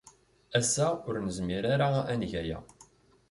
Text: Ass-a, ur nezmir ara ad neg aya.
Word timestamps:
Ass-a, 0.59 0.87
ur 1.07 1.15
nezmir 1.25 1.63
ara 1.73 1.89
ad 2.11 2.17
neg 2.21 2.31
aya. 2.41 2.57